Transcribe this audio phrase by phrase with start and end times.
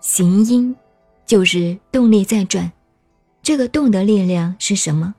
[0.00, 0.74] 行音，
[1.26, 2.70] 就是动力在转。
[3.42, 5.14] 这个动的力量是什么？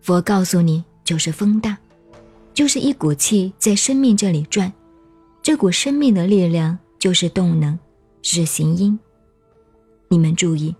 [0.00, 1.76] 佛告诉你，就是风大，
[2.52, 4.72] 就是一股气在生命这里转。
[5.42, 7.78] 这股生命的力量就是动能，
[8.22, 8.98] 是行音。
[10.08, 10.74] 你们注意，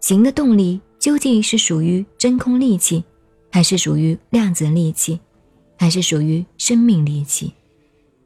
[0.00, 3.04] 行的动力究竟是属于真空力气，
[3.50, 5.20] 还是属于量子力气，
[5.76, 7.52] 还是属于生命力气？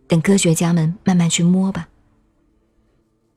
[0.07, 1.89] 等科学家们慢慢去摸吧。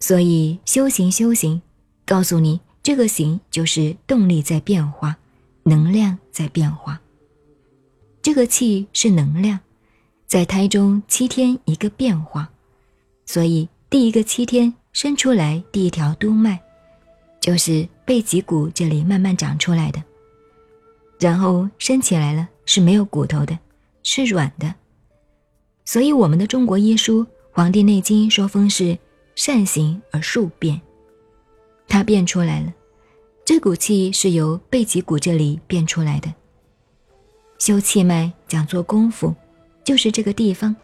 [0.07, 1.59] 所以修行修行，
[2.05, 5.17] 告诉你这个行就是动力在变化，
[5.63, 7.01] 能量在变化。
[8.21, 9.59] 这个气是能量，
[10.27, 12.47] 在胎中七天一个变化，
[13.25, 16.59] 所以第一个七天生出来第一条督脉，
[17.41, 20.03] 就是背脊骨这里慢慢长出来的，
[21.19, 23.57] 然后升起来了是没有骨头的，
[24.03, 24.75] 是软的。
[25.83, 28.95] 所以我们的中国医书《黄帝内经》说风是。
[29.35, 30.81] 善行而数变，
[31.87, 32.73] 它变出来了。
[33.43, 36.33] 这股气是由背脊骨这里变出来的。
[37.59, 39.35] 修气脉讲做功夫，
[39.83, 40.75] 就是这个地方。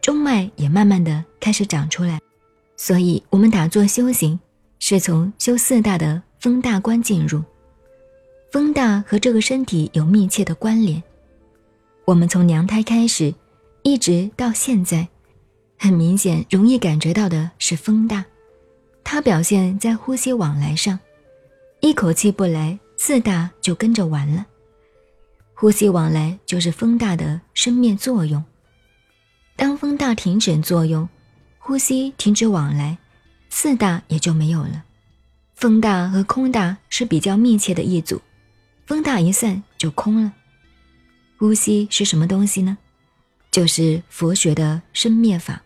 [0.00, 2.20] 中脉也慢慢的开始长出来，
[2.76, 4.38] 所以我们打坐修行，
[4.78, 7.42] 是从修四大的风大关进入。
[8.52, 11.02] 风大和这个身体有密切的关联。
[12.04, 13.34] 我们从娘胎开始，
[13.82, 15.08] 一直到现在。
[15.78, 18.24] 很明显，容易感觉到的是风大，
[19.04, 20.98] 它表现在呼吸往来上，
[21.80, 24.46] 一口气不来，四大就跟着完了。
[25.54, 28.42] 呼吸往来就是风大的生灭作用。
[29.54, 31.08] 当风大停止作用，
[31.58, 32.98] 呼吸停止往来，
[33.48, 34.84] 四大也就没有了。
[35.54, 38.20] 风大和空大是比较密切的一组，
[38.86, 40.32] 风大一散就空了。
[41.38, 42.76] 呼吸是什么东西呢？
[43.50, 45.62] 就是佛学的生灭法。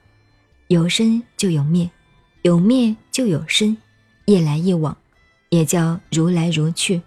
[0.71, 1.91] 有生就有灭，
[2.43, 3.77] 有灭就有生，
[4.25, 4.97] 一来一往，
[5.49, 7.03] 也叫如来如去，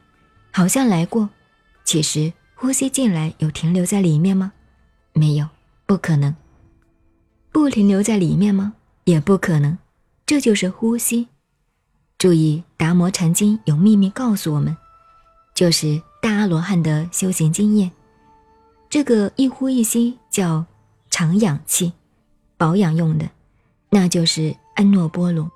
[0.51, 1.29] 好像来过，
[1.85, 4.51] 其实呼吸进来有停留在里面吗？
[5.13, 5.47] 没有，
[5.85, 6.35] 不可能。
[7.53, 8.73] 不停留在里面吗？
[9.05, 9.77] 也不可能。
[10.25, 11.29] 这就是呼吸。
[12.17, 14.75] 注意，《达摩禅经》有秘密告诉我们，
[15.55, 17.89] 就是大阿罗汉的修行经验。
[18.89, 20.65] 这个一呼一吸叫
[21.09, 21.93] 长养气，
[22.57, 23.29] 保养用的。
[23.93, 25.47] 那就是安诺波罗。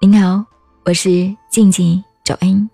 [0.00, 0.42] 您好，
[0.86, 2.66] 我是静静找恩，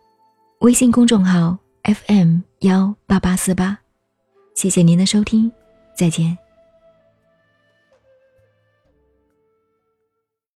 [0.61, 3.77] 微信公众号 FM 幺八八四八，
[4.55, 5.51] 谢谢您的收听，
[5.97, 6.39] 再见。